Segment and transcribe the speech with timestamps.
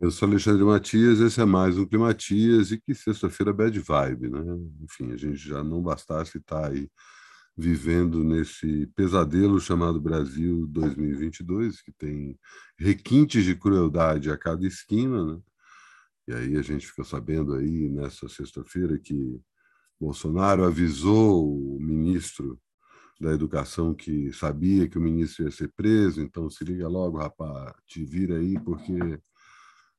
[0.00, 4.40] Eu sou Alexandre Matias, esse é mais um Climatias e que sexta-feira bad vibe, né?
[4.82, 6.90] Enfim, a gente já não bastasse estar aí
[7.56, 12.36] vivendo nesse pesadelo chamado Brasil 2022, que tem
[12.76, 15.40] requintes de crueldade a cada esquina, né?
[16.26, 19.40] E aí a gente ficou sabendo aí nessa sexta-feira que
[19.98, 22.60] Bolsonaro avisou o ministro
[23.20, 27.74] da Educação que sabia que o ministro ia ser preso, então se liga logo, rapaz,
[27.86, 28.92] te vira aí porque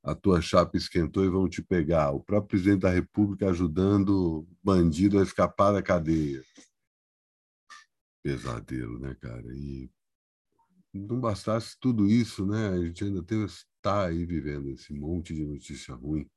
[0.06, 2.12] a tua chapa esquentou e vão te pegar.
[2.12, 6.44] O próprio presidente da República ajudando bandido a escapar da cadeia.
[8.24, 9.48] Pesadelo, né, cara?
[9.56, 9.90] E
[10.94, 12.70] não bastasse tudo isso, né?
[12.70, 16.30] A gente ainda teve está aí vivendo esse monte de notícia ruim.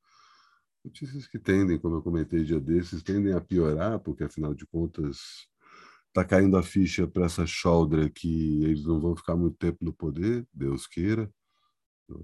[0.82, 5.46] Notícias que tendem, como eu comentei dia desses, tendem a piorar, porque afinal de contas
[6.06, 9.92] está caindo a ficha para essa choldra que eles não vão ficar muito tempo no
[9.92, 11.30] poder, Deus queira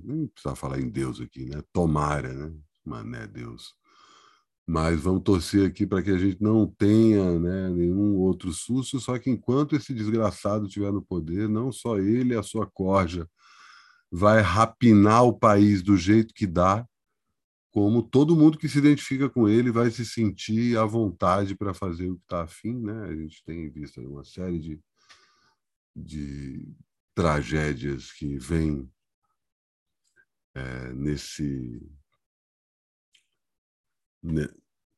[0.02, 1.62] nem precisa falar em Deus aqui, né?
[1.72, 2.54] Tomara, né?
[2.84, 3.74] Mané Deus.
[4.66, 9.18] Mas vamos torcer aqui para que a gente não tenha né, nenhum outro susto, só
[9.18, 13.28] que enquanto esse desgraçado estiver no poder, não só ele a sua corja
[14.10, 16.86] vai rapinar o país do jeito que dá,
[17.72, 22.08] como todo mundo que se identifica com ele vai se sentir à vontade para fazer
[22.08, 22.78] o que está afim.
[22.80, 23.06] Né?
[23.06, 24.80] A gente tem visto uma série de,
[25.94, 26.68] de
[27.14, 28.88] tragédias que vêm
[30.54, 31.80] é, nesse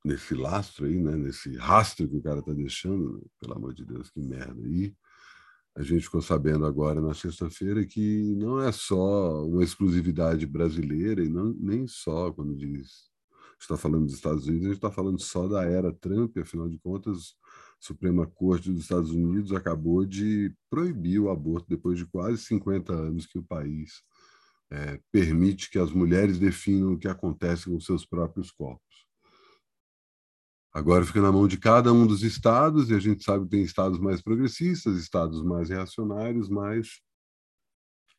[0.04, 1.16] nesse lastro aí, né?
[1.16, 4.60] nesse rastro que o cara está deixando, pelo amor de Deus, que merda.
[4.64, 4.94] E
[5.74, 11.28] a gente ficou sabendo agora na sexta-feira que não é só uma exclusividade brasileira e
[11.28, 13.10] não, nem só quando diz
[13.58, 16.78] está falando dos Estados Unidos, a gente está falando só da era Trump, afinal de
[16.78, 17.34] contas,
[17.80, 22.92] a Suprema Corte dos Estados Unidos acabou de proibir o aborto depois de quase 50
[22.92, 24.02] anos que o país
[24.70, 29.06] é, permite que as mulheres definam o que acontece com seus próprios corpos.
[30.72, 33.62] Agora fica na mão de cada um dos estados, e a gente sabe que tem
[33.62, 37.00] estados mais progressistas, estados mais reacionários, mas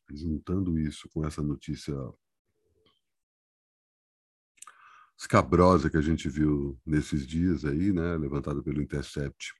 [0.10, 1.94] juntando isso com essa notícia
[5.20, 9.54] escabrosa que a gente viu nesses dias aí, né, levantada pelo Intercept.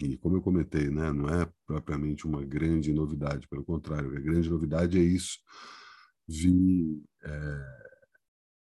[0.00, 4.50] E como eu comentei, né, não é propriamente uma grande novidade, pelo contrário, a grande
[4.50, 5.38] novidade é isso
[6.32, 7.82] vir é,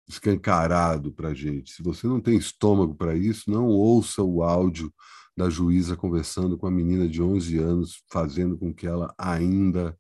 [0.09, 1.73] escancarado para a gente.
[1.73, 4.93] Se você não tem estômago para isso, não ouça o áudio
[5.37, 9.97] da juíza conversando com a menina de 11 anos, fazendo com que ela ainda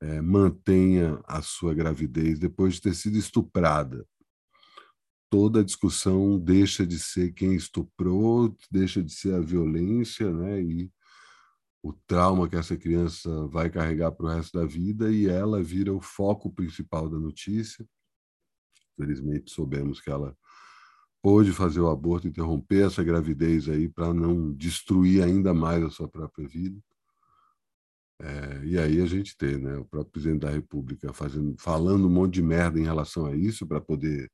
[0.00, 4.06] é, mantenha a sua gravidez depois de ter sido estuprada.
[5.30, 10.62] Toda a discussão deixa de ser quem estuprou, deixa de ser a violência, né?
[10.62, 10.90] E
[11.86, 15.94] o trauma que essa criança vai carregar para o resto da vida e ela vira
[15.94, 17.86] o foco principal da notícia.
[18.96, 20.36] Felizmente soubemos que ela
[21.22, 26.08] pôde fazer o aborto, interromper essa gravidez aí para não destruir ainda mais a sua
[26.08, 26.80] própria vida.
[28.20, 32.10] É, e aí a gente tem né, o próprio presidente da República fazendo, falando um
[32.10, 34.28] monte de merda em relação a isso para poder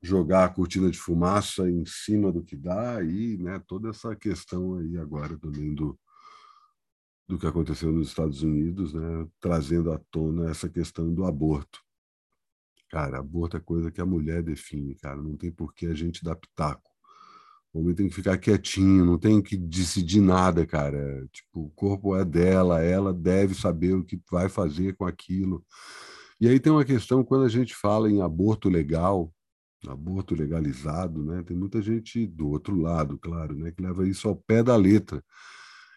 [0.00, 4.76] jogar a cortina de fumaça em cima do que dá e né, toda essa questão
[4.76, 5.98] aí agora também do,
[7.26, 11.80] do que aconteceu nos Estados Unidos, né, trazendo à tona essa questão do aborto.
[12.90, 16.22] Cara, aborto é coisa que a mulher define, cara, não tem por que a gente
[16.22, 16.90] dar pitaco.
[17.72, 21.26] O homem tem que ficar quietinho, não tem que decidir nada, cara.
[21.32, 25.64] Tipo, o corpo é dela, ela deve saber o que vai fazer com aquilo.
[26.40, 29.32] E aí tem uma questão, quando a gente fala em aborto legal,
[29.88, 31.42] aborto legalizado, né?
[31.42, 33.72] Tem muita gente do outro lado, claro, né?
[33.72, 35.20] Que leva isso ao pé da letra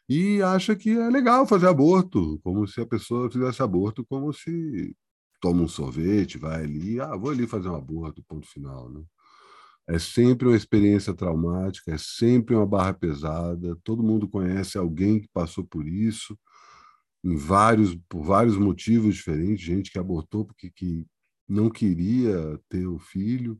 [0.10, 4.96] e acha que é legal fazer aborto, como se a pessoa fizesse aborto como se
[5.42, 9.04] toma um sorvete, vai ali, ah, vou ali fazer um aborto, ponto final, né?
[9.88, 13.78] É sempre uma experiência traumática, é sempre uma barra pesada.
[13.84, 16.38] Todo mundo conhece alguém que passou por isso,
[17.24, 19.66] em vários, por vários motivos diferentes.
[19.66, 21.06] Gente que abortou porque que
[21.48, 23.60] não queria ter o filho,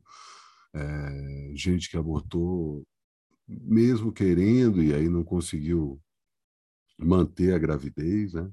[0.74, 2.84] é, gente que abortou
[3.48, 6.00] mesmo querendo e aí não conseguiu
[6.98, 8.34] manter a gravidez.
[8.34, 8.50] Né?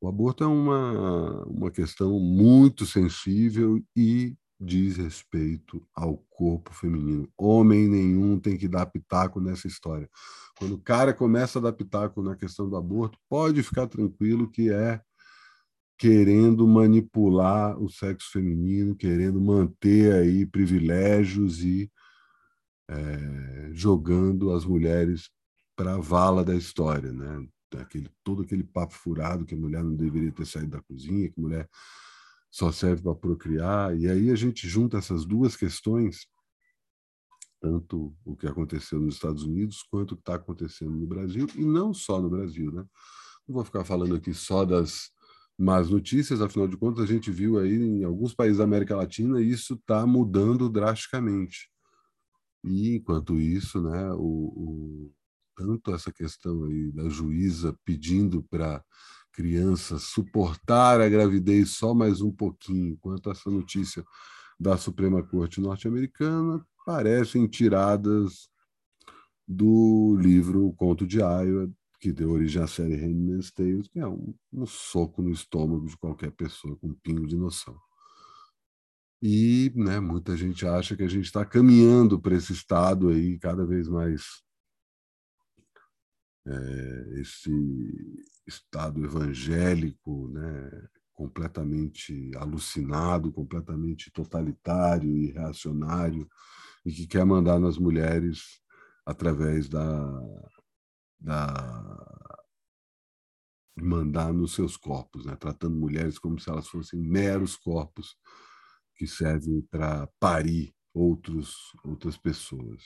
[0.00, 7.28] O aborto é uma, uma questão muito sensível e diz respeito ao corpo feminino.
[7.36, 10.08] Homem nenhum tem que dar pitaco nessa história.
[10.58, 14.70] Quando o cara começa a dar pitaco na questão do aborto, pode ficar tranquilo que
[14.70, 15.00] é
[15.98, 21.90] querendo manipular o sexo feminino, querendo manter aí privilégios e
[22.88, 25.30] é, jogando as mulheres
[25.76, 27.46] para a vala da história, né?
[27.78, 31.40] Aquele, todo aquele papo furado que a mulher não deveria ter saído da cozinha, que
[31.40, 31.70] a mulher
[32.50, 33.96] só serve para procriar.
[33.96, 36.26] E aí a gente junta essas duas questões,
[37.58, 41.64] tanto o que aconteceu nos Estados Unidos quanto o que está acontecendo no Brasil, e
[41.64, 42.70] não só no Brasil.
[42.70, 42.84] Né?
[43.48, 45.10] Não vou ficar falando aqui só das
[45.58, 49.40] más notícias, afinal de contas, a gente viu aí em alguns países da América Latina
[49.40, 51.70] isso está mudando drasticamente.
[52.64, 55.12] E, enquanto isso, né, o, o,
[55.54, 58.82] tanto essa questão aí da juíza pedindo para
[59.32, 64.04] criança suportar a gravidez só mais um pouquinho, quanto essa notícia
[64.60, 68.48] da Suprema Corte norte-americana parecem tiradas
[69.46, 71.70] do livro O Conto de Iowa,
[72.00, 75.96] que deu origem à série Handmaid's Tale, que é um, um soco no estômago de
[75.96, 77.78] qualquer pessoa com um pingo de noção.
[79.22, 83.64] E né, muita gente acha que a gente está caminhando para esse estado aí cada
[83.64, 84.42] vez mais
[86.46, 87.50] é, esse
[88.46, 96.28] estado evangélico, né, completamente alucinado, completamente totalitário e reacionário,
[96.84, 98.60] e que quer mandar nas mulheres
[99.06, 100.20] através da,
[101.20, 102.32] da
[103.76, 108.16] mandar nos seus corpos, né, tratando mulheres como se elas fossem meros corpos
[108.96, 112.82] que servem para parir outros, outras pessoas.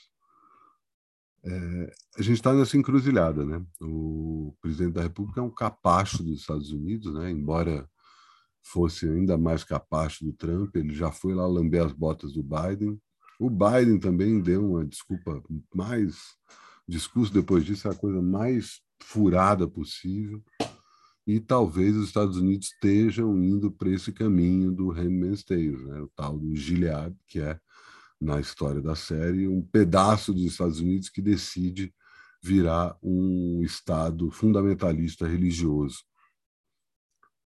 [1.47, 3.65] É, a gente está nessa encruzilhada, né?
[3.81, 7.31] O presidente da República é um capacho dos Estados Unidos, né?
[7.31, 7.89] Embora
[8.63, 13.01] fosse ainda mais capacho do Trump, ele já foi lá lamber as botas do Biden.
[13.39, 15.41] O Biden também deu uma desculpa
[15.73, 16.17] mais
[16.89, 20.43] discurso depois disso é a coisa mais furada possível.
[21.27, 26.01] E talvez os Estados Unidos estejam indo para esse caminho do Handmaid's Tale, né?
[26.01, 27.59] o tal do Gilead, que é
[28.21, 31.95] na história da série, um pedaço dos Estados Unidos que decide
[32.43, 35.99] virar um Estado fundamentalista religioso.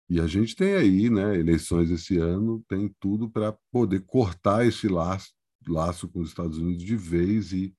[0.09, 4.87] E a gente tem aí, né, eleições esse ano, tem tudo para poder cortar esse
[4.87, 5.33] laço,
[5.67, 7.75] laço com os Estados Unidos de vez e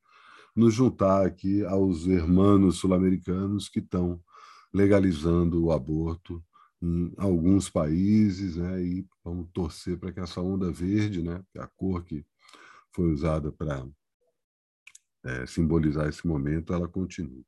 [0.55, 4.21] nos juntar aqui aos irmãos sul-americanos que estão
[4.73, 6.45] legalizando o aborto
[6.83, 11.63] em alguns países, né, e vamos torcer para que essa onda verde, né, que é
[11.63, 12.25] a cor que
[12.99, 13.87] foi usada para
[15.25, 17.47] é, simbolizar esse momento, ela continue.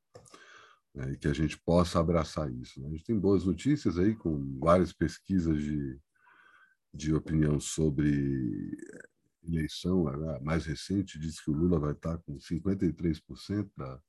[0.95, 2.79] Né, e que a gente possa abraçar isso.
[2.79, 2.87] Né?
[2.87, 5.99] A gente tem boas notícias aí, com várias pesquisas de,
[6.93, 8.77] de opinião sobre
[9.43, 10.07] eleição.
[10.07, 13.99] A mais recente diz que o Lula vai estar com 53% da,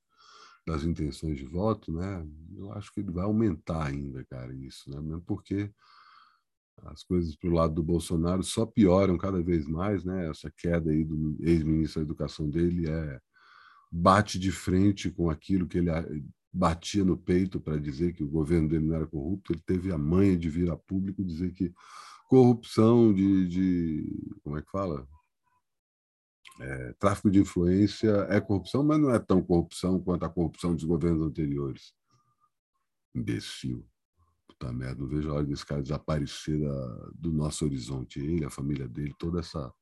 [0.65, 1.91] das intenções de voto.
[1.91, 2.25] Né?
[2.55, 5.01] Eu acho que ele vai aumentar ainda, cara, isso, né?
[5.01, 5.73] mesmo porque
[6.85, 10.29] as coisas para o lado do Bolsonaro só pioram cada vez mais, né?
[10.29, 13.19] Essa queda aí do ex-ministro da Educação dele é
[13.91, 15.89] bate de frente com aquilo que ele
[16.51, 19.53] batia no peito para dizer que o governo dele não era corrupto.
[19.53, 21.73] Ele teve a manha de vir a público dizer que
[22.27, 25.07] corrupção de, de como é que fala?
[26.59, 30.83] É, tráfico de influência é corrupção, mas não é tão corrupção quanto a corrupção dos
[30.83, 31.93] governos anteriores.
[33.15, 33.87] Imbecil.
[34.47, 38.19] Puta merda, não vejo a hora desse cara desaparecer da, do nosso horizonte.
[38.19, 39.73] Ele, a família dele, toda essa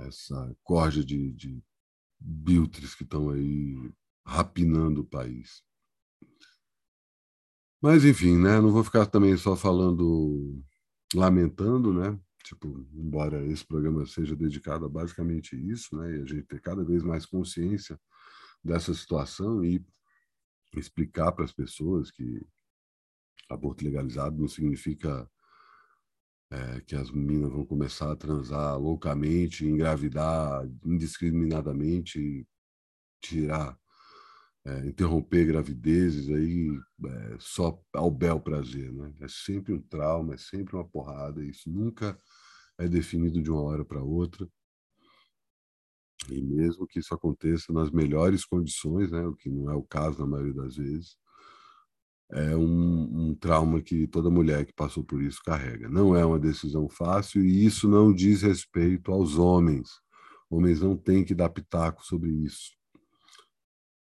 [0.00, 1.62] essa corja de, de
[2.18, 3.92] biltres que estão aí
[4.24, 5.62] rapinando o país.
[7.80, 8.60] Mas, enfim, né?
[8.60, 10.62] Não vou ficar também só falando,
[11.14, 12.18] lamentando, né?
[12.44, 16.16] Tipo, embora esse programa seja dedicado a basicamente isso, né?
[16.16, 18.00] E a gente ter cada vez mais consciência
[18.62, 19.84] dessa situação e
[20.76, 22.40] explicar para as pessoas que
[23.52, 25.28] aborto legalizado não significa
[26.50, 32.46] é, que as meninas vão começar a transar loucamente, engravidar indiscriminadamente,
[33.20, 33.78] tirar,
[34.64, 36.68] é, interromper gravidezes aí
[37.06, 39.14] é, só ao bel prazer, né?
[39.20, 41.42] É sempre um trauma, é sempre uma porrada.
[41.44, 42.18] Isso nunca
[42.78, 44.48] é definido de uma hora para outra.
[46.30, 50.20] E mesmo que isso aconteça nas melhores condições, né, o que não é o caso
[50.20, 51.16] na maioria das vezes,
[52.32, 55.88] é um, um, trauma que toda mulher que passou por isso carrega.
[55.88, 59.90] Não é uma decisão fácil e isso não diz respeito aos homens.
[60.50, 62.70] Homens não têm que dar pitaco sobre isso.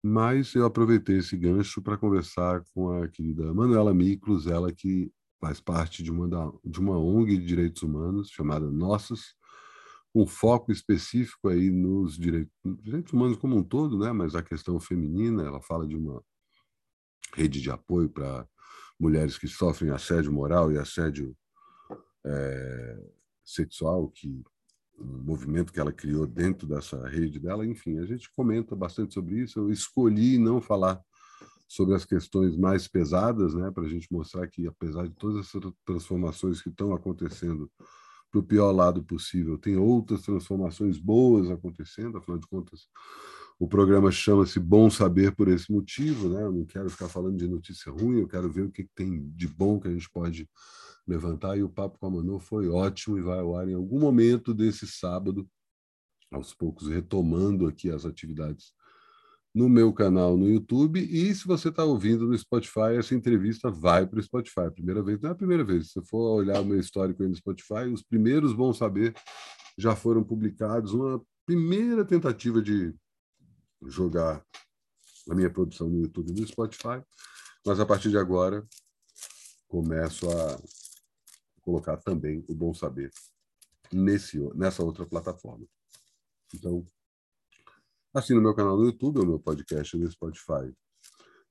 [0.03, 5.59] Mas eu aproveitei esse gancho para conversar com a querida Manuela Miklos, ela que faz
[5.59, 9.35] parte de uma, da, de uma ONG de direitos humanos chamada Nossas,
[10.13, 14.11] um foco específico aí nos direitos, direitos humanos como um todo, né?
[14.11, 16.23] mas a questão feminina, ela fala de uma
[17.33, 18.47] rede de apoio para
[18.99, 21.35] mulheres que sofrem assédio moral e assédio
[22.25, 22.97] é,
[23.43, 24.43] sexual, que
[24.97, 27.65] um movimento que ela criou dentro dessa rede dela.
[27.65, 29.59] Enfim, a gente comenta bastante sobre isso.
[29.59, 31.01] Eu escolhi não falar
[31.67, 35.61] sobre as questões mais pesadas, né, para a gente mostrar que, apesar de todas essas
[35.83, 37.69] transformações que estão acontecendo
[38.31, 42.87] para o pior lado possível, tem outras transformações boas acontecendo, afinal de contas,
[43.57, 46.43] o programa chama-se Bom Saber por esse motivo, né?
[46.43, 49.47] Eu não quero ficar falando de notícia ruim, eu quero ver o que tem de
[49.47, 50.49] bom que a gente pode
[51.07, 51.57] levantar.
[51.57, 54.53] E o papo com a Manu foi ótimo e vai ao ar em algum momento
[54.53, 55.47] desse sábado,
[56.31, 58.73] aos poucos retomando aqui as atividades
[59.53, 60.99] no meu canal no YouTube.
[60.99, 64.69] E se você está ouvindo no Spotify, essa entrevista vai para o Spotify.
[64.69, 65.87] Primeira vez, não é a primeira vez.
[65.87, 69.13] Se você for olhar o meu histórico aí no Spotify, os primeiros Bom Saber
[69.77, 70.91] já foram publicados.
[70.91, 72.93] Uma primeira tentativa de
[73.87, 74.43] jogar
[75.29, 77.03] a minha produção no YouTube e no Spotify,
[77.65, 78.65] mas a partir de agora
[79.67, 80.61] começo a
[81.61, 83.11] colocar também o Bom Saber
[83.91, 85.65] nesse, nessa outra plataforma.
[86.53, 86.87] Então,
[88.13, 90.73] assina o meu canal no YouTube, o meu podcast no Spotify.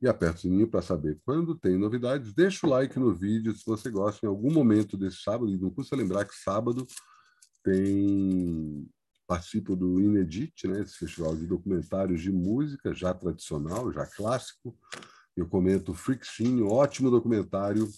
[0.00, 2.32] E aperta o sininho para saber quando tem novidades.
[2.34, 5.50] Deixa o like no vídeo se você gosta em algum momento desse sábado.
[5.50, 6.86] E não custa lembrar que sábado
[7.62, 8.86] tem
[9.26, 14.76] participo do Inedit, né, esse festival de documentários de música, já tradicional, já clássico.
[15.36, 17.88] Eu comento Scene, ótimo documentário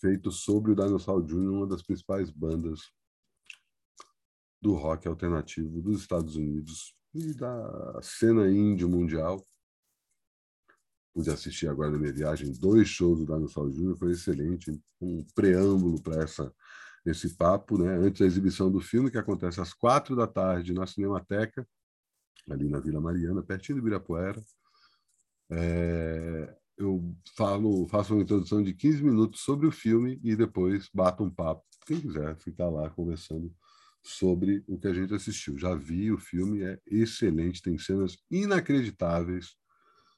[0.00, 2.80] feito sobre o Dinosaur Jr., uma das principais bandas
[4.60, 9.46] do rock alternativo dos Estados Unidos e da cena indie mundial.
[11.14, 16.02] Pude assistir agora na minha viagem dois shows do Dinosaur Jr., foi excelente, um preâmbulo
[16.02, 16.54] para essa
[17.10, 20.86] esse papo, né, antes da exibição do filme, que acontece às quatro da tarde na
[20.86, 21.66] Cinemateca,
[22.50, 24.42] ali na Vila Mariana, pertinho do Ibirapuera.
[25.50, 31.24] É, eu falo, faço uma introdução de 15 minutos sobre o filme e depois bato
[31.24, 31.64] um papo.
[31.86, 33.54] Quem quiser ficar lá conversando
[34.02, 35.58] sobre o que a gente assistiu.
[35.58, 39.56] Já vi o filme, é excelente, tem cenas inacreditáveis.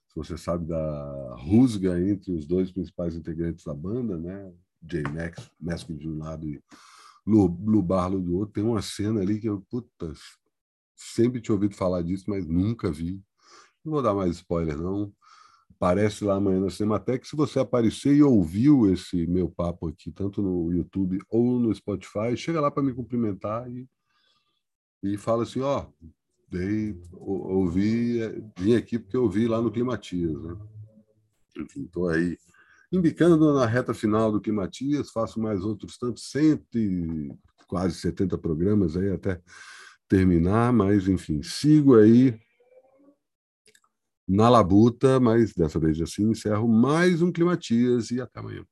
[0.09, 4.52] Se você sabe da rusga entre os dois principais integrantes da banda, né?
[4.82, 5.02] J.
[5.02, 6.62] Max, Mask de um lado e
[7.26, 8.54] Lu, do outro.
[8.54, 10.12] Tem uma cena ali que eu, puta,
[10.97, 13.23] sempre tinha ouvido falar disso, mas nunca vi.
[13.85, 15.12] Não vou dar mais spoiler, não.
[15.70, 17.25] Aparece lá amanhã na Cinemateca.
[17.25, 22.37] Se você aparecer e ouviu esse meu papo aqui, tanto no YouTube ou no Spotify,
[22.37, 23.87] chega lá para me cumprimentar e,
[25.02, 25.87] e fala assim: ó,
[26.49, 28.20] dei, ouvi,
[28.58, 30.56] vim aqui porque eu vi lá no Climatias, né?
[31.58, 32.38] Enfim, estou aí
[32.90, 37.30] Indicando na reta final do Climatias, faço mais outros tantos, cento e
[37.66, 39.40] quase 70 programas aí até
[40.09, 42.35] terminar, mas enfim, sigo aí
[44.26, 48.64] na labuta, mas dessa vez assim encerro mais um Climatias e até amanhã.